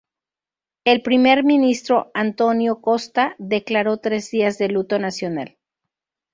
El 0.83 1.03
primer 1.03 1.43
ministro 1.43 2.09
António 2.15 2.81
Costa 2.81 3.35
declaró 3.37 3.97
tres 3.97 4.31
días 4.31 4.57
de 4.57 4.69
luto 4.69 4.97
nacional. 4.97 5.59